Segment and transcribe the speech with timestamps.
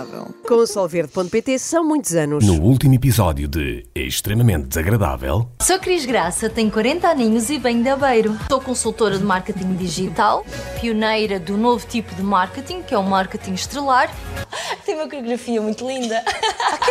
[0.00, 0.34] Desagradável.
[0.46, 2.44] Com o solverde.pt são muitos anos.
[2.44, 7.88] No último episódio de Extremamente Desagradável, Sou Cris Graça, tenho 40 aninhos e venho de
[7.88, 8.38] Aveiro.
[8.48, 10.44] Sou consultora de marketing digital,
[10.80, 14.10] pioneira do novo tipo de marketing, que é o marketing estrelar.
[14.84, 16.22] Tem uma coreografia muito linda.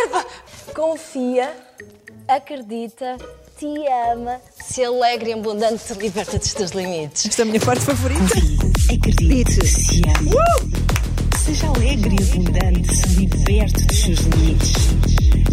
[0.76, 1.52] Confia,
[2.28, 3.18] acredita,
[3.58, 3.66] te
[4.12, 7.26] ama, se alegra e abundante, te liberta dos teus limites.
[7.26, 8.36] Esta é a minha parte favorita.
[8.94, 10.89] Acredite, se ame.
[11.50, 14.72] Seja alegre e abundante, se liberte dos seus limites.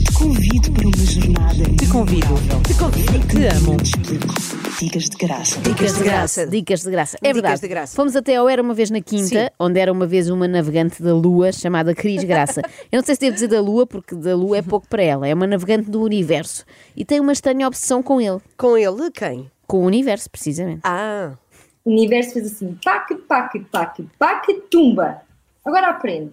[0.05, 1.65] Te convido para uma jornada.
[1.79, 2.35] Te convido.
[2.67, 3.27] Te convido.
[3.29, 3.77] Te amo.
[3.79, 4.35] Te explico.
[4.79, 5.61] Dicas de graça.
[5.63, 6.47] Dicas de graça.
[6.47, 7.17] Dicas de graça.
[7.17, 7.61] É Dicas verdade.
[7.63, 7.97] de graça.
[7.97, 9.49] Fomos até ao Era uma vez na Quinta, Sim.
[9.59, 12.61] onde era uma vez uma navegante da Lua chamada Cris Graça.
[12.93, 15.27] Eu não sei se devo dizer da Lua, porque da Lua é pouco para ela.
[15.27, 16.67] É uma navegante do universo.
[16.95, 18.39] E tem uma estranha obsessão com ele.
[18.59, 19.51] Com ele, quem?
[19.67, 20.83] Com o universo, precisamente.
[20.85, 21.33] Ah,
[21.87, 25.23] O universo fez assim, pac, pac, pac, pac, tumba.
[25.67, 26.31] Agora aprende.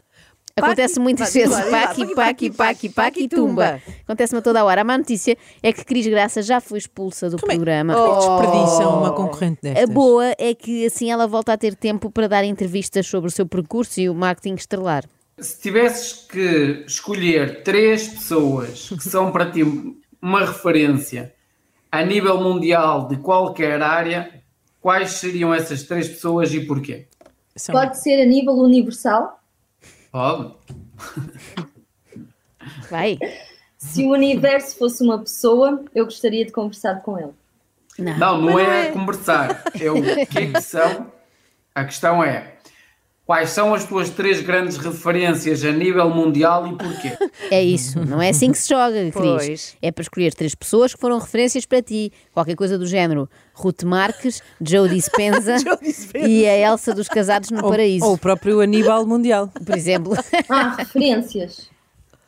[0.55, 1.55] Acontece muitas vezes.
[1.71, 3.81] paqui, Paqui, paqui, paqui, tumba.
[4.03, 4.81] Acontece-me a toda a hora.
[4.81, 7.95] A má notícia é que Cris Graça já foi expulsa do programa.
[7.95, 9.89] Como é que desperdiçam uma concorrente A destas?
[9.89, 13.47] boa é que assim ela volta a ter tempo para dar entrevistas sobre o seu
[13.47, 15.05] percurso e o marketing estrelar.
[15.39, 19.63] Se tivesses que escolher três pessoas que são para ti
[20.21, 21.33] uma referência
[21.91, 24.29] a nível mundial de qualquer área,
[24.79, 27.07] quais seriam essas três pessoas e porquê?
[27.55, 29.39] São- Pode ser a nível universal.
[30.11, 30.53] Pode?
[32.89, 33.17] Vai?
[33.77, 37.33] Se o universo fosse uma pessoa, eu gostaria de conversar com ele.
[37.99, 38.17] Não.
[38.17, 39.63] Não, não é, conversar.
[39.79, 41.11] É o que é que são.
[41.75, 42.52] A questão é
[43.25, 47.17] quais são as tuas três grandes referências a nível mundial e porquê?
[47.49, 49.13] É isso, não é assim que se joga, Cris.
[49.13, 49.77] Pois.
[49.81, 52.11] É para escolher três pessoas que foram referências para ti.
[52.33, 53.29] Qualquer coisa do género.
[53.53, 56.27] Ruth Marques, Joe Dispenza, Joe Dispenza.
[56.27, 59.47] e a Elsa dos Casados no ou, Paraíso, ou o próprio Aníbal Mundial.
[59.65, 60.13] por exemplo.
[60.49, 61.69] Ah, referências.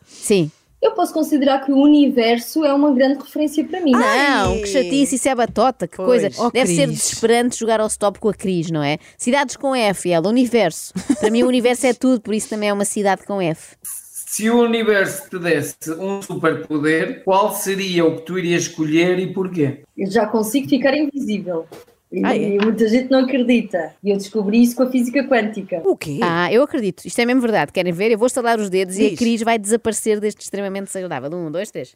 [0.07, 0.51] Sim.
[0.85, 3.91] Eu posso considerar que o universo é uma grande referência para mim.
[3.91, 6.21] Não, que chatice, isso é batota, que Pois.
[6.21, 6.29] coisa.
[6.43, 6.99] Oh, Deve ser Cris.
[6.99, 8.99] desesperante jogar ao stop com a Cris, não é?
[9.17, 10.93] Cidades com F, ela, universo.
[11.19, 13.75] Para mim o universo é tudo, por isso também é uma cidade com F.
[13.81, 19.33] Se o universo te desse um superpoder, qual seria o que tu irias escolher e
[19.33, 19.79] porquê?
[19.97, 21.65] Eu já consigo ficar invisível.
[22.15, 22.55] E, Ah, é?
[22.55, 23.93] e muita gente não acredita.
[24.03, 25.81] E eu descobri isso com a física quântica.
[25.83, 26.19] o quê?
[26.23, 27.05] Ah, eu acredito.
[27.05, 27.71] Isto é mesmo verdade.
[27.73, 28.11] Querem ver?
[28.11, 29.19] Eu vou estalar os dedos e a Diz.
[29.19, 31.29] Cris vai desaparecer deste extremamente desagradável.
[31.37, 31.95] Um, dois, três.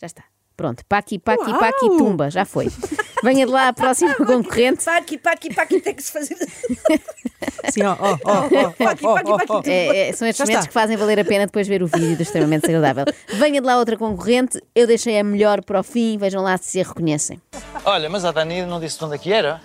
[0.00, 0.24] Já está.
[0.56, 0.82] Pronto.
[0.88, 1.58] Paqui, paqui, Uau!
[1.60, 2.30] paqui, tumba.
[2.30, 2.68] Já foi.
[3.22, 4.84] Venha de lá a próxima concorrente.
[4.84, 6.34] Paqui, paqui, paqui, tem que se fazer.
[7.70, 9.70] Sim, ó, ó, ó, ó, Paqui, paqui, paqui.
[9.70, 10.68] É, é, são estes Já momentos está.
[10.68, 13.04] que fazem valer a pena depois ver o vídeo do extremamente desagradável.
[13.34, 14.58] Venha de lá outra concorrente.
[14.74, 16.16] Eu deixei a melhor para o fim.
[16.16, 17.40] Vejam lá se a reconhecem.
[17.84, 19.60] Olha, mas a Dani não disse de onde é que era?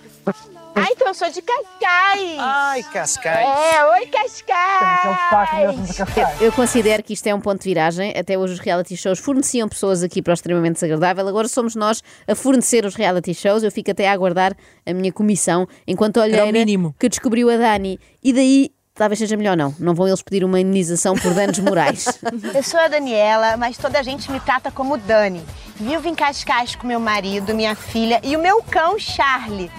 [0.82, 2.36] Ah, então eu sou de Cascais.
[2.38, 3.48] Ai, Cascais.
[3.48, 5.98] É, oi Cascais.
[6.40, 8.12] Eu considero que isto é um ponto de viragem.
[8.18, 11.28] Até hoje os reality shows forneciam pessoas aqui para o extremamente desagradável.
[11.28, 13.62] Agora somos nós a fornecer os reality shows.
[13.62, 16.94] Eu fico até a aguardar a minha comissão enquanto olheira mínimo.
[16.98, 18.00] que descobriu a Dani.
[18.22, 19.72] E daí talvez seja melhor não.
[19.78, 22.06] Não vão eles pedir uma indenização por danos morais.
[22.52, 25.44] Eu sou a Daniela, mas toda a gente me trata como Dani.
[25.76, 29.70] Vivo em Cascais com meu marido, minha filha e o meu cão Charlie.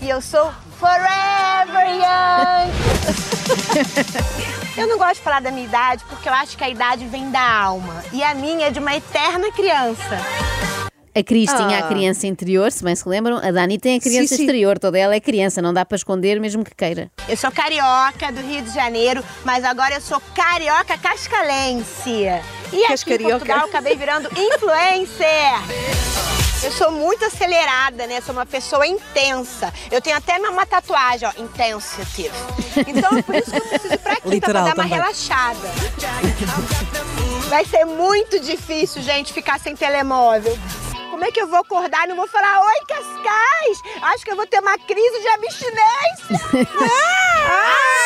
[0.00, 2.70] E eu sou forever young.
[4.76, 7.30] eu não gosto de falar da minha idade porque eu acho que a idade vem
[7.30, 10.18] da alma e a minha é de uma eterna criança.
[11.18, 11.86] A Cris tinha Ah.
[11.86, 13.38] a criança interior, se bem se lembram.
[13.38, 14.42] A Dani tem a criança Sim, sim.
[14.42, 14.78] exterior.
[14.78, 15.62] Toda ela é criança.
[15.62, 17.10] Não dá para esconder mesmo que queira.
[17.26, 22.10] Eu sou carioca do Rio de Janeiro, mas agora eu sou carioca cascalense.
[22.10, 23.30] E aqui em Cascarioca.
[23.38, 25.26] Portugal eu acabei virando influencer.
[26.62, 28.20] Eu sou muito acelerada, né?
[28.20, 29.72] Sou uma pessoa intensa.
[29.90, 32.30] Eu tenho até uma tatuagem, ó, intensity.
[32.86, 35.68] Então, por isso que eu preciso ir pra Literal pra dar uma relaxada.
[37.48, 40.58] Vai ser muito difícil, gente, ficar sem telemóvel.
[41.16, 44.02] Como é que eu vou acordar e não vou falar Oi, Cascais?
[44.02, 46.68] Acho que eu vou ter uma crise de abstinência.
[46.78, 48.05] ah!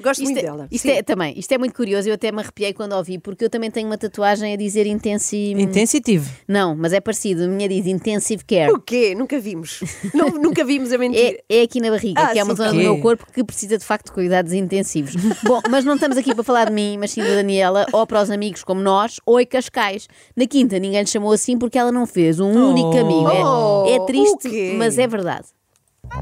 [0.00, 0.68] Gosto Isto muito é- dela.
[0.70, 0.94] Isto Sim.
[0.94, 3.70] é, também, isto é muito curioso, eu até me arrepiei quando ouvi, porque eu também
[3.70, 5.52] tenho uma tatuagem a dizer intensi...
[5.56, 6.28] Intensitive.
[6.46, 8.72] Não, mas é parecido, a minha diz intensive care.
[8.72, 9.14] O quê?
[9.14, 9.80] Nunca vimos.
[10.14, 11.38] Não, nunca vimos a mentira.
[11.48, 13.42] É, é aqui na barriga, Ah, que é uma sim, zona do meu corpo que
[13.44, 15.14] precisa de facto de cuidados intensivos.
[15.44, 18.22] Bom, mas não estamos aqui para falar de mim, mas sim da Daniela, ou para
[18.22, 20.08] os amigos como nós, ou em Cascais.
[20.36, 23.28] Na quinta ninguém lhe chamou assim porque ela não fez um único amigo.
[23.30, 25.46] É- Oh, é, triste, mas é verdade.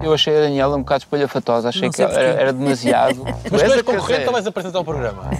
[0.02, 3.22] Eu achei a Daniela um bocado espalhafatosa, achei Não que era, era demasiado.
[3.50, 5.31] Mas tu és concorrente ou vais apresentar o programa?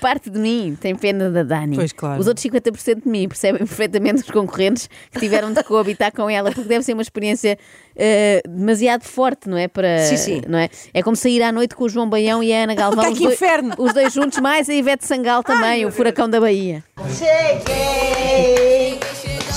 [0.00, 1.76] Parte de mim tem pena da Dani.
[1.76, 2.20] Pois, claro.
[2.20, 6.50] Os outros 50% de mim percebem perfeitamente os concorrentes que tiveram de coabitar com ela,
[6.50, 7.58] porque deve ser uma experiência
[7.96, 9.68] eh, demasiado forte, não é?
[9.68, 10.42] Para, Sim, sim.
[10.48, 10.68] Não é?
[10.92, 13.04] é como sair à noite com o João Baião e a Ana Galvão.
[13.04, 13.74] Ah, os que dois- inferno!
[13.78, 16.82] Os dois juntos, mais a Ivete Sangal também, o furacão da Bahia.
[17.18, 18.93] Cheguei!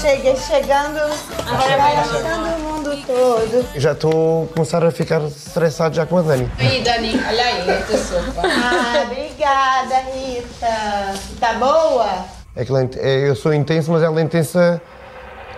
[0.07, 0.99] Cheguei chegando,
[1.45, 3.67] abraçando o mundo todo.
[3.75, 6.49] Já estou a começar a ficar estressado já com a Dani.
[6.57, 8.41] Aí, Dani, olha aí, a tua sopa.
[8.41, 11.13] Ah, obrigada, Rita.
[11.41, 12.25] Tá boa?
[12.55, 14.81] É que é é- eu sou intenso, mas ela é intensa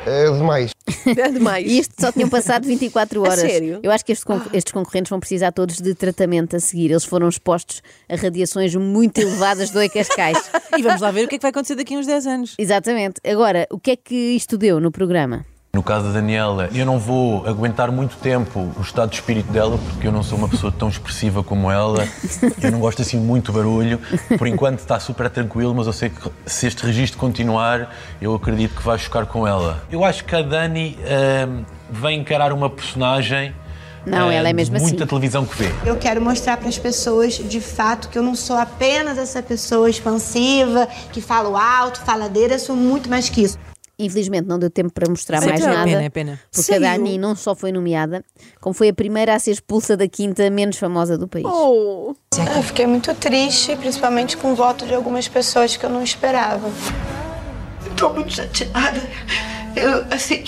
[0.07, 0.71] é, demais.
[1.05, 1.65] É demais.
[1.69, 3.39] E isto só tinham passado 24 horas.
[3.39, 3.79] sério?
[3.83, 6.91] Eu acho que estes, con- estes concorrentes vão precisar todos de tratamento a seguir.
[6.91, 10.37] Eles foram expostos a radiações muito elevadas do Cascais.
[10.77, 12.55] E vamos lá ver o que é que vai acontecer daqui a uns 10 anos.
[12.57, 13.19] Exatamente.
[13.25, 15.45] Agora, o que é que isto deu no programa?
[15.79, 19.77] No caso da Daniela, eu não vou aguentar muito tempo o estado de espírito dela,
[19.77, 22.05] porque eu não sou uma pessoa tão expressiva como ela.
[22.61, 23.97] Eu não gosto assim muito barulho.
[24.37, 28.75] Por enquanto está super tranquilo, mas eu sei que se este registro continuar, eu acredito
[28.75, 29.81] que vai chocar com ela.
[29.89, 30.97] Eu acho que a Dani
[31.89, 33.55] vem encarar uma personagem.
[34.05, 35.07] Não, ah, ela é mesmo muita assim.
[35.07, 35.71] televisão que vê.
[35.85, 39.89] Eu quero mostrar para as pessoas, de fato, que eu não sou apenas essa pessoa
[39.89, 43.57] expansiva, que fala alto, faladeira, eu sou muito mais que isso.
[43.99, 45.83] Infelizmente não deu tempo para mostrar mais é nada.
[45.83, 46.39] pena, é pena.
[46.49, 48.23] Porque a Dani não só foi nomeada,
[48.61, 51.45] como foi a primeira a ser expulsa da quinta menos famosa do país.
[51.45, 52.15] Oh.
[52.55, 56.71] Eu fiquei muito triste, principalmente com o voto de algumas pessoas que eu não esperava.
[57.97, 59.01] Tô muito chateada.
[59.75, 60.43] Eu, assim.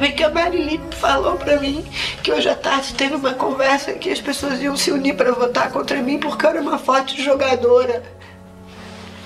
[0.00, 1.84] Bem que a Marilyn falou pra mim
[2.22, 5.70] que hoje à tarde teve uma conversa que as pessoas iam se unir pra votar
[5.70, 8.02] contra mim porque eu era uma forte jogadora.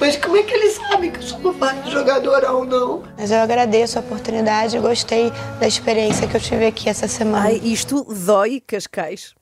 [0.02, 3.04] Mas como é que eles sabem que eu sou uma forte jogadora ou não?
[3.16, 7.44] Mas eu agradeço a oportunidade e gostei da experiência que eu tive aqui essa semana.
[7.44, 9.32] Ai, isto dói, Cascais.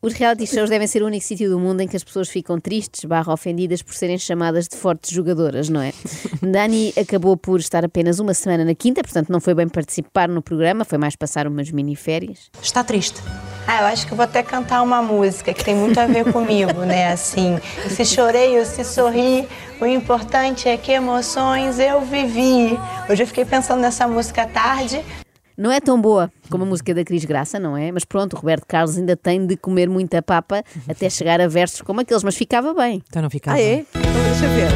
[0.00, 2.58] Os reality shows devem ser o único sítio do mundo em que as pessoas ficam
[2.58, 5.92] tristes, barra ofendidas por serem chamadas de fortes jogadoras, não é?
[6.42, 10.42] Dani acabou por estar apenas uma semana na quinta, portanto não foi bem participar no
[10.42, 12.50] programa, foi mais passar umas miniférias.
[12.60, 13.20] Está triste?
[13.66, 16.80] Ah, eu acho que vou até cantar uma música que tem muito a ver comigo,
[16.80, 17.12] né?
[17.12, 17.58] Assim,
[17.88, 19.46] se chorei ou se sorri,
[19.80, 22.78] o importante é que emoções eu vivi.
[23.08, 25.04] Hoje eu fiquei pensando nessa música à tarde.
[25.56, 27.92] Não é tão boa como a música da Cris Graça, não é?
[27.92, 31.82] Mas pronto, o Roberto Carlos ainda tem de comer muita papa até chegar a versos
[31.82, 33.02] como aqueles, mas ficava bem.
[33.08, 33.56] Então não ficava.
[33.56, 33.84] Ah, é?
[33.94, 34.68] Então deixa ver.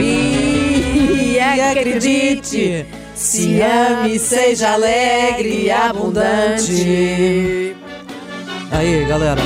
[0.00, 7.74] E acredite, se ame, seja alegre e abundante.
[8.70, 9.40] Aí, galera.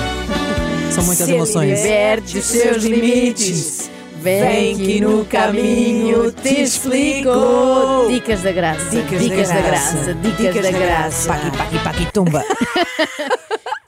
[0.90, 1.80] São muitas Se emoções.
[1.82, 3.90] liberte os seus limites.
[4.22, 8.06] Vem que no caminho te explico.
[8.08, 8.88] Dicas da graça.
[8.90, 10.14] Dicas, da graça.
[10.14, 11.28] Dicas, da graça.
[11.28, 12.44] Paqui, paqui, paqui, tumba.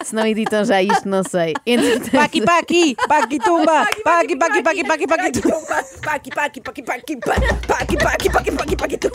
[0.02, 1.54] Se não editam já isto, não sei.
[1.64, 3.86] Entretanto, Paqui, paqui, paqui, tumba.
[4.02, 5.84] Paqui, paqui, paqui, paqui, paqui, tumba.
[6.02, 7.16] Paqui, paqui, paqui, paqui, paqui,
[7.68, 9.12] paqui, paqui, paqui, paqui, paqui, tu.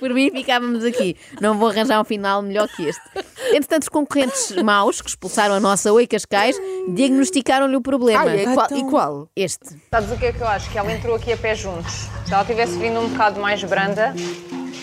[0.00, 1.14] Por mim, ficávamos aqui.
[1.40, 3.00] Não vou arranjar um final melhor que este.
[3.50, 6.56] Entretanto, os concorrentes maus que expulsaram a nossa Oi Cascais
[6.88, 8.22] diagnosticaram-lhe o problema.
[8.24, 9.28] Ai, e qual- e qual?
[9.36, 9.76] Este.
[9.90, 10.70] Sabes o que é que eu acho?
[10.70, 12.08] Que ela entrou aqui a pé juntos.
[12.26, 14.14] Se ela tivesse vindo um bocado mais branda,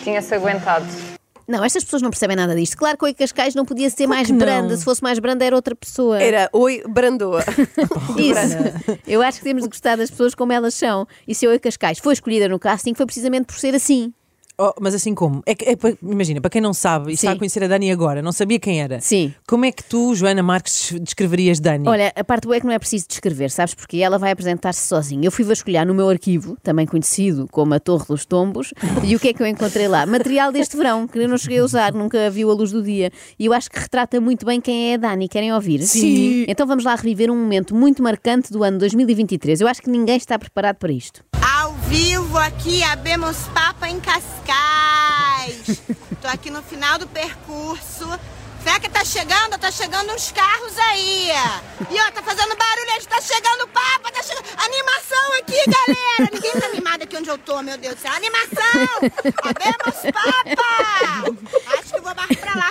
[0.04, 0.86] tinha-se aguentado.
[1.48, 2.76] Não, estas pessoas não percebem nada disto.
[2.78, 4.38] Claro que o Oi Cascais não podia ser mais não?
[4.38, 4.76] branda.
[4.76, 6.22] Se fosse mais branda, era outra pessoa.
[6.22, 7.42] Era Oi Brandoa.
[8.18, 9.00] Isso.
[9.08, 11.08] Eu acho que temos de gostar das pessoas como elas são.
[11.28, 14.14] E se a Oi Cascais foi escolhida no casting, foi precisamente por ser assim.
[14.60, 15.44] Oh, mas assim como?
[15.46, 18.24] É que, é imagina, para quem não sabe e está a conhecer a Dani agora,
[18.24, 19.00] não sabia quem era.
[19.00, 19.32] Sim.
[19.48, 21.88] Como é que tu, Joana Marques, descreverias Dani?
[21.88, 23.76] Olha, a parte boa é que não é preciso descrever, sabes?
[23.76, 25.28] Porque ela vai apresentar-se sozinha.
[25.28, 28.74] Eu fui vasculhar no meu arquivo, também conhecido como a Torre dos Tombos,
[29.04, 30.08] e o que é que eu encontrei lá?
[30.08, 33.12] Material deste verão, que eu não cheguei a usar, nunca viu a luz do dia.
[33.38, 35.28] E eu acho que retrata muito bem quem é a Dani.
[35.28, 35.84] Querem ouvir?
[35.84, 36.46] Sim.
[36.48, 39.62] Então vamos lá reviver um momento muito marcante do ano 2023.
[39.62, 41.24] Eu acho que ninguém está preparado para isto.
[41.57, 41.57] Ao
[41.88, 45.82] vivo aqui, abemos Papa em Cascais.
[46.22, 48.08] Tô aqui no final do percurso.
[48.64, 51.30] Feca tá chegando, tá chegando uns carros aí.
[51.90, 54.46] E ó, tá fazendo barulho, aí, tá chegando Papa, tá chegando.
[54.58, 56.30] Animação aqui, galera.
[56.34, 58.12] Ninguém tá animado aqui onde eu tô, meu Deus do céu.
[58.12, 58.88] Animação!
[59.44, 60.88] Abemos Papa!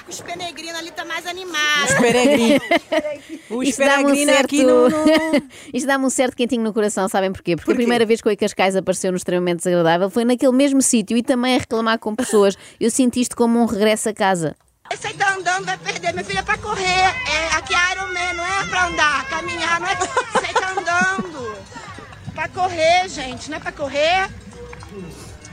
[0.06, 1.85] com os penegrinos ali, tá mais animado.
[1.88, 2.62] Os peregrinos.
[3.49, 4.88] O Isto dá-me um aqui no...
[4.88, 4.96] no-
[5.73, 7.54] Isto dá-me um certo quentinho no coração, sabem porquê?
[7.54, 10.82] Porque a primeira vez que o Oi Cascais apareceu no extremamente desagradável foi naquele mesmo
[10.82, 12.56] sítio e também a reclamar com pessoas.
[12.80, 14.56] Eu sinto isto como um regresso a casa.
[14.92, 16.12] Esse aí tá andando, vai perder.
[16.12, 16.85] Meu filho é pra correr.
[16.85, 19.94] É, aqui é Iron Man, não é pra andar, caminhar, não é.
[19.96, 21.56] Você tá andando.
[22.35, 24.28] Pra correr, gente, não é pra correr.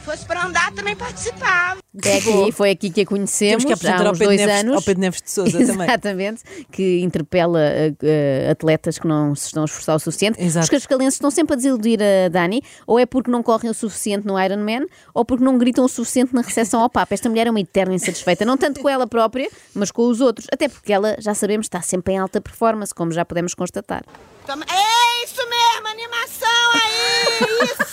[0.03, 1.79] Se fosse pra andar, também participava.
[2.03, 4.60] É aqui, foi aqui que a conhecemos Temos que há ao uns Pedro, dois Neves,
[4.60, 4.75] anos.
[4.75, 5.88] ao Pedro Neves de Sousa também.
[5.88, 10.43] Exatamente, que interpela uh, uh, atletas que não se estão a esforçar o suficiente.
[10.43, 14.27] Os cascalenses estão sempre a desiludir a Dani, ou é porque não correm o suficiente
[14.27, 17.13] no Ironman, ou porque não gritam o suficiente na recepção ao Papa.
[17.13, 20.48] Esta mulher é uma eterna insatisfeita, não tanto com ela própria, mas com os outros.
[20.51, 24.03] Até porque ela, já sabemos, está sempre em alta performance, como já podemos constatar.
[24.50, 27.63] É isso mesmo, animação aí!
[27.63, 27.93] Isso!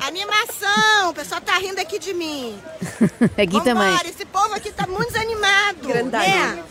[0.00, 1.10] Animação!
[1.10, 2.56] O pessoal tá rindo aqui de mim.
[3.36, 3.88] Aqui também.
[3.90, 5.86] Vambora, esse povo aqui tá muito desanimado.
[5.88, 6.28] Grandalho.
[6.28, 6.64] Né?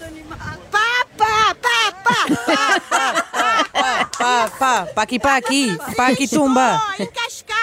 [0.71, 2.17] Papa, papa,
[3.67, 6.79] Pá, pá, pá, pá aqui, pá aqui, pá aqui, tumba.
[6.99, 7.57] em Cascais!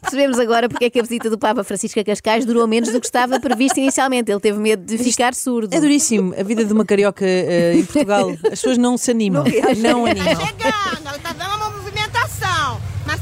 [0.00, 3.00] Percebemos agora porque é que a visita do Papa Francisco a Cascais durou menos do
[3.00, 4.30] que estava previsto inicialmente.
[4.30, 5.74] Ele teve medo de ficar surdo.
[5.74, 8.30] É duríssimo a vida de uma carioca eh, em Portugal.
[8.44, 9.44] As pessoas não se animam.
[9.78, 10.46] Não, Tá animam.
[10.46, 12.80] chegando, ela tá vendo uma movimentação.
[13.06, 13.20] Mas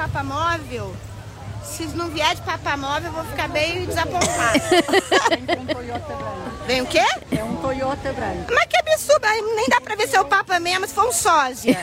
[0.00, 0.96] será que vem de papa móvel?
[1.62, 4.60] Se não vier de papa móvel, eu vou ficar bem desapontada.
[6.66, 7.04] Vem o quê?
[7.36, 8.52] É um Toyota branco.
[8.54, 9.26] Mas que absurdo,
[9.56, 11.76] nem dá pra ver se é o Papa mesmo, se for um sósia.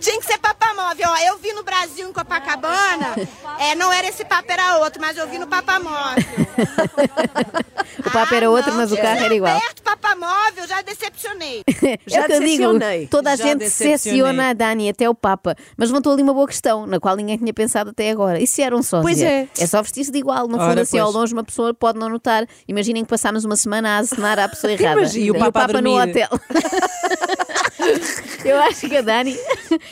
[0.00, 1.08] Tinha que ser Papa Móvel.
[1.08, 3.14] Ó, eu vi no Brasil, em Copacabana,
[3.60, 5.78] é, não era esse Papa, era outro, mas eu vi no Papa
[8.08, 9.60] O Papa era outro, mas o carro era igual.
[9.60, 11.62] Perto Papa Móvel, já decepcionei.
[11.66, 12.64] é o que eu digo,
[13.10, 13.92] toda a Já gente decepcionei.
[13.94, 15.54] decepciona a Dani, até o Papa.
[15.76, 18.40] Mas levantou ali uma boa questão, na qual ninguém tinha pensado até agora.
[18.40, 19.02] E se era um sósia?
[19.02, 19.48] Pois é.
[19.58, 20.48] É só vestir-se de igual.
[20.48, 22.46] No Ora, fundo, assim, ao longe, uma pessoa pode não notar.
[22.66, 25.00] Imaginem que passámos uma semana a acenar à pessoa errada.
[25.00, 26.10] Imagina, e o Papa a no dormir.
[26.10, 26.28] hotel.
[28.44, 29.36] Eu acho que a Dani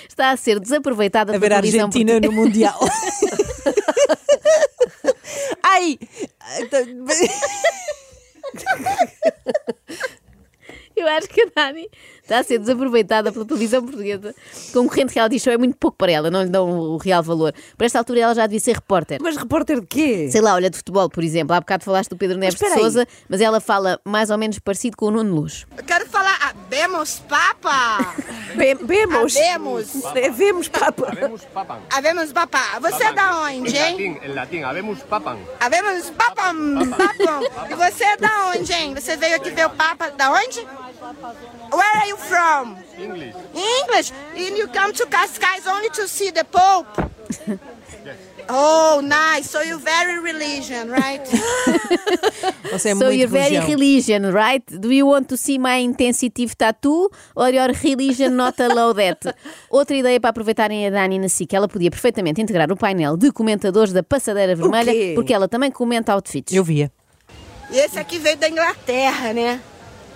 [0.08, 2.20] está a ser desaproveitada A ver pela a Argentina portuguesa.
[2.20, 2.78] no Mundial.
[5.62, 5.98] Ai!
[11.06, 11.88] Eu acho que a Dani
[12.22, 14.34] está a ser desaproveitada pela televisão portuguesa.
[14.72, 17.54] Concorrente reality show é muito pouco para ela, não lhe dão o real valor.
[17.78, 19.18] Por esta altura ela já devia ser repórter.
[19.22, 20.28] Mas repórter de quê?
[20.30, 21.54] Sei lá, olha, de futebol, por exemplo.
[21.54, 22.66] Há bocado falaste do Pedro Neves de.
[22.70, 25.64] Souza, mas ela fala mais ou menos parecido com o Nuno Luz.
[25.86, 26.25] Quero falar,
[26.66, 28.14] habemos Papa!
[28.56, 29.36] Be vemos.
[29.36, 30.04] Habemos.
[30.16, 31.06] É, Vemos, Papa.
[31.90, 32.80] Habemos Papa.
[32.80, 34.18] Você é da onde, hein?
[34.22, 35.38] En latín, habemos papan.
[35.60, 37.40] Habemos Papam, Papam.
[37.70, 38.94] E você é da onde, hein?
[38.94, 40.60] Você veio aqui ver o Papa da onde?
[41.70, 42.76] Where are you from?
[42.98, 43.34] English.
[43.54, 44.12] English.
[44.34, 46.88] And you come to Cascais only to see the Pope?
[48.48, 49.50] Oh, nice.
[49.50, 51.20] So you very religion, right?
[52.70, 53.66] Você é so muito you're very religião.
[53.66, 54.64] religion, right?
[54.78, 59.18] Do you want to see my intensive tattoo or your religion not allow that?
[59.70, 63.32] Outra ideia para aproveitarem a Dani na SIC, ela podia perfeitamente integrar o painel de
[63.32, 65.12] comentadores da Passadeira Vermelha, quê?
[65.16, 66.52] porque ela também comenta outfits.
[66.54, 66.90] Eu via.
[67.70, 69.60] E esse aqui veio da Inglaterra, né?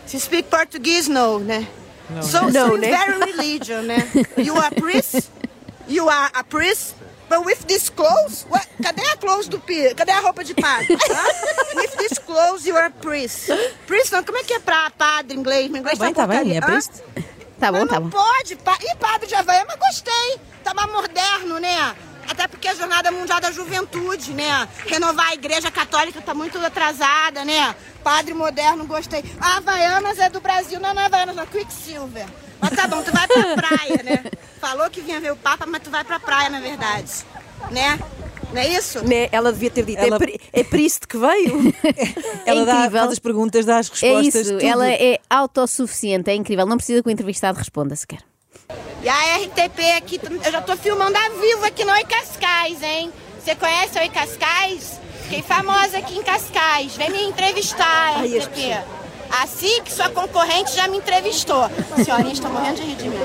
[0.07, 1.67] Se speak português, no, né?
[2.09, 2.23] Não.
[2.23, 2.91] So, Não, so né?
[2.91, 4.09] very religion, né?
[4.37, 5.29] You are priest?
[5.89, 6.95] You are a priest?
[7.31, 8.45] But with this clothes?
[8.51, 8.67] What?
[8.83, 9.95] Cadê a clothes do pi?
[9.95, 10.89] Cadê a roupa de padre?
[11.77, 13.47] With this clothes, you are a priest.
[13.87, 15.71] Priest não, como é que é pra padre em inglês?
[15.71, 16.59] Meu inglês Tá bem, tá bem, porcaria.
[16.59, 16.91] é priest.
[17.61, 18.19] Tá bom, Mas tá não bom.
[18.19, 18.57] pode.
[18.57, 18.77] Pa...
[18.83, 20.41] E padre de Havaia, mas gostei.
[20.65, 21.95] Tá mais moderno, né?
[22.29, 24.69] Até porque a Jornada Mundial da Juventude, né?
[24.87, 27.77] Renovar a Igreja Católica tá muito atrasada, né?
[28.03, 29.23] Padre moderno, gostei.
[29.41, 31.47] A Havaianas é do Brasil, não é Havaianas, não.
[31.47, 32.27] Quicksilver.
[32.61, 34.25] Mas tá bom, tu vai pra praia, né?
[34.71, 37.11] Falou que vinha ver o Papa, mas tu vai pra praia, na verdade.
[37.73, 37.99] Né?
[38.53, 39.05] Não é isso?
[39.05, 39.29] Né?
[39.33, 39.99] Ela devia ter dito.
[40.01, 41.75] Ela- É, pri- é por isso que veio.
[42.47, 43.01] Ela dá, incrível.
[43.01, 44.35] faz as perguntas, dá as É respostas.
[44.47, 44.65] isso, tudo.
[44.65, 46.67] ela é autossuficiente, é incrível.
[46.67, 48.21] Não precisa que o entrevistado responda sequer.
[49.03, 53.13] E a RTP aqui, eu já tô filmando a vivo aqui no Oi Cascais, hein?
[53.43, 55.01] Você conhece o Oi Cascais?
[55.25, 56.97] Fiquei famosa aqui em Cascais.
[56.97, 59.00] Vem me entrevistar, Ai, RTP.
[59.31, 61.71] Assim que sua concorrente já me entrevistou.
[62.05, 63.19] Senhorinha, estou morrendo de rir de mim.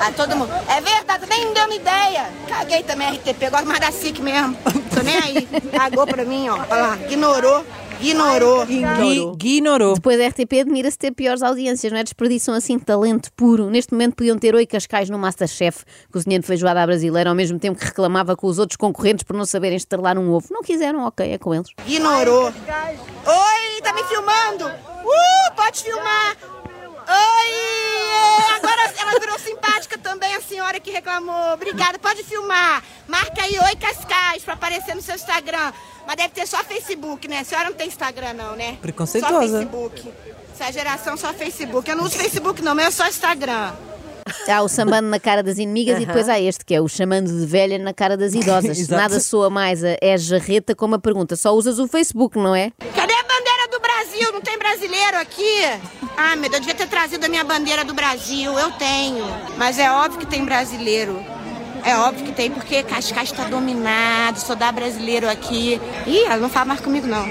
[0.00, 0.52] Ah, todo mundo.
[0.68, 2.26] É verdade, nem me deu ideia.
[2.48, 4.56] Caguei também RTP, gosto mais da SIC mesmo.
[4.94, 5.48] Tô nem aí.
[5.76, 6.54] Cagou pra mim, ó.
[6.54, 7.64] Olha lá, ignorou.
[8.00, 8.64] Ignorou.
[8.66, 9.94] Gui- Ignorou.
[9.94, 12.04] Depois a RTP admira-se ter piores audiências, não é?
[12.04, 13.68] Desperdiçam assim talento puro.
[13.70, 17.78] Neste momento podiam ter oi Cascais no Masterchef, cozinhando feijoada à brasileira, ao mesmo tempo
[17.78, 20.46] que reclamava com os outros concorrentes por não saberem estrelar um ovo.
[20.50, 21.68] Não quiseram, ok, é com eles.
[21.86, 22.46] Ignorou.
[22.46, 24.66] Oi, tá me filmando?
[24.66, 26.36] Uh, pode filmar.
[27.08, 31.54] Oi, agora ela virou simpática também, a senhora que reclamou.
[31.54, 32.82] Obrigada, pode filmar.
[33.06, 35.72] Marca aí Oi Cascais pra aparecer no seu Instagram.
[36.06, 37.40] Mas deve ter só Facebook, né?
[37.40, 38.76] A senhora não tem Instagram, não, né?
[38.80, 39.46] Preconceituosa.
[39.46, 40.12] Só Facebook.
[40.52, 41.88] Essa geração só Facebook.
[41.88, 43.72] Eu não uso Facebook, não, mas é só Instagram.
[44.48, 47.28] Há o sambando na cara das inimigas e depois há este, que é o chamando
[47.28, 48.88] de velha na cara das idosas.
[48.88, 51.36] Nada soa mais a é jarreta como a pergunta.
[51.36, 52.72] Só usas o Facebook, não é?
[52.94, 53.17] Cadê
[54.08, 54.32] Brasil?
[54.32, 55.62] Não tem brasileiro aqui?
[56.16, 58.58] Ah, meu Deus, eu devia ter trazido a minha bandeira do Brasil.
[58.58, 59.24] Eu tenho.
[59.58, 61.22] Mas é óbvio que tem brasileiro.
[61.84, 65.80] É óbvio que tem, porque Cascais tá dominado, só dá brasileiro aqui.
[66.06, 67.26] Ih, ela não fala mais comigo, não.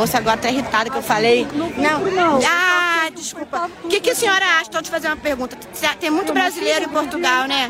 [0.00, 1.46] A moça agora tá irritada que eu falei.
[1.76, 3.70] Não, Ah, desculpa.
[3.84, 4.62] O que, que a senhora acha?
[4.62, 5.58] Estou te fazer uma pergunta.
[6.00, 7.68] Tem muito brasileiro em Portugal, né?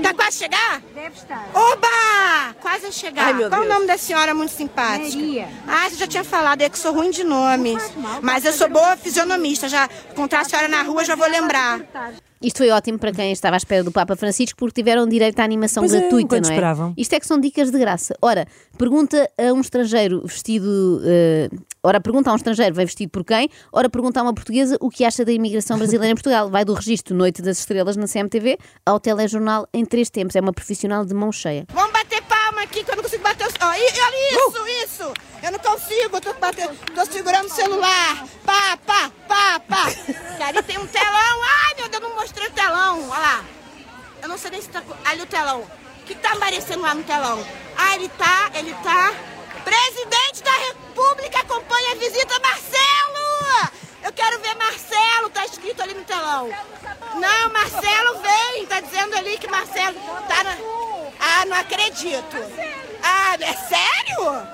[0.00, 0.80] Tá quase a chegar?
[0.94, 1.44] Deve estar.
[1.52, 2.54] Oba!
[2.62, 3.34] Quase a chegar.
[3.34, 5.18] Ai, Qual o nome da senhora muito simpática?
[5.66, 7.76] Ah, você já tinha falado, é que sou ruim de nome.
[8.22, 9.68] Mas eu sou boa fisionomista.
[9.68, 11.80] Já encontrar a senhora na rua, já vou lembrar.
[12.42, 15.44] Isto foi ótimo para quem estava à espera do Papa Francisco porque tiveram direito à
[15.44, 16.54] animação Pois é, gratuita, enquanto não é?
[16.54, 16.94] esperavam.
[16.96, 18.14] Isto é que são dicas de graça.
[18.20, 18.46] Ora,
[18.78, 21.00] pergunta a um estrangeiro vestido.
[21.04, 21.48] eh,
[21.82, 23.48] ora, pergunta a um estrangeiro, vem vestido por quem?
[23.72, 26.50] Ora, pergunta a uma portuguesa o que acha da imigração brasileira em Portugal.
[26.50, 30.36] Vai do registro Noite das Estrelas na CMTV ao telejornal em três tempos.
[30.36, 31.64] É uma profissional de mão cheia.
[31.72, 33.54] Vamos bater palma aqui que eu não consigo bater os.
[33.54, 35.12] E- olha isso, isso!
[35.42, 38.26] Eu não consigo, tô, batendo, tô segurando o celular.
[38.44, 39.84] Pá, pá, pá, pá.
[40.46, 41.06] Ali tem um telão.
[41.06, 41.65] Não
[42.26, 43.08] mostrei o telão.
[43.08, 43.44] Olha lá.
[44.20, 44.82] Eu não sei nem se tá.
[45.04, 45.60] Ali o telão.
[45.60, 47.46] O que, que tá aparecendo lá no telão?
[47.76, 49.12] Ah, ele tá, ele tá.
[49.64, 53.72] Presidente da República acompanha a visita Marcelo!
[54.04, 56.48] Eu quero ver Marcelo, tá escrito ali no telão.
[57.14, 60.56] Não, Marcelo vem, tá dizendo ali que Marcelo tá na...
[61.18, 62.36] Ah, não acredito.
[63.02, 64.46] Ah, é sério?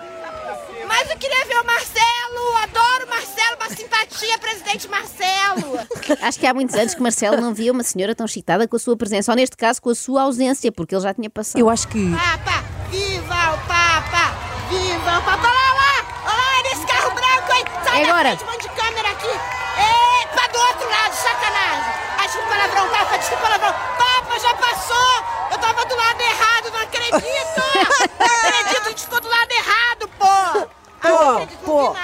[0.86, 2.01] Mas eu queria ver o Marcelo,
[4.22, 5.78] simpatia, presidente Marcelo.
[6.22, 8.78] Acho que há muitos anos que Marcelo não via uma senhora tão excitada com a
[8.78, 11.60] sua presença, ou neste caso com a sua ausência, porque ele já tinha passado.
[11.60, 12.10] Eu acho que.
[12.10, 14.34] Papa, viva o Papa,
[14.70, 15.48] viva o Papa.
[15.48, 17.64] Olha lá, olha lá, olha lá, nesse carro branco aí.
[17.84, 18.36] Sai É da agora.
[18.36, 19.28] frente, um monte de câmera aqui.
[19.28, 21.92] Epa, do outro lado, sacanagem.
[22.18, 23.72] Ai, desculpa o palavrão, Papa, desculpa o palavrão.
[23.98, 25.24] Papa, já passou.
[25.50, 27.22] Eu tava do lado errado, não acredito.
[28.22, 30.68] Não acredito, a gente ficou do lado errado, pô.
[31.04, 31.94] Ah, Pô.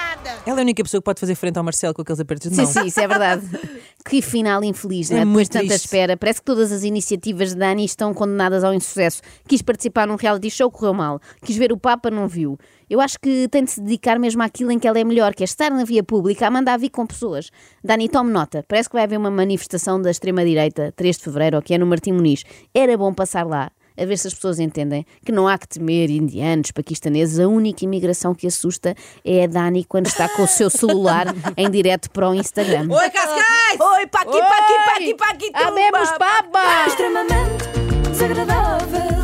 [0.45, 2.55] Ela é a única pessoa que pode fazer frente ao Marcelo com aqueles apertos de
[2.55, 2.71] Sim, mão.
[2.71, 3.47] sim, isso é verdade.
[4.07, 5.19] que final infeliz, é?
[5.19, 5.85] É Depois de tanta triste.
[5.85, 6.17] espera.
[6.17, 9.21] Parece que todas as iniciativas de Dani estão condenadas ao insucesso.
[9.47, 11.19] Quis participar num reality show, correu mal.
[11.43, 12.57] Quis ver o Papa, não viu.
[12.89, 15.43] Eu acho que tem de se dedicar mesmo àquilo em que ela é melhor, que
[15.43, 17.49] é estar na via pública a mandar vir com pessoas.
[17.83, 18.65] Dani, tome nota.
[18.67, 21.85] Parece que vai haver uma manifestação da extrema-direita, 3 de fevereiro, ou que é no
[21.85, 22.43] Martim Muniz.
[22.73, 23.71] Era bom passar lá.
[23.99, 27.39] A ver se as pessoas entendem que não há que temer indianos, paquistaneses.
[27.39, 31.69] A única imigração que assusta é a Dani quando está com o seu celular em
[31.69, 32.87] direto para o Instagram.
[32.89, 33.79] Oi, Cascais!
[33.79, 35.67] Oi, paqui, paqui, paqui, paqui, tumba!
[35.67, 36.87] Habemos papa!
[36.87, 39.19] Extremamente desagradável.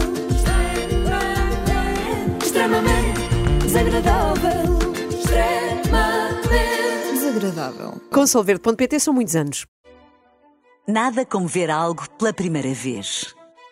[2.41, 3.19] Extremamente
[3.63, 4.79] desagradável.
[5.09, 6.45] Extremamente
[7.13, 8.01] Desagradável.
[8.11, 9.65] Com solverde.pt são muitos anos.
[10.87, 13.34] Nada como ver algo pela primeira vez.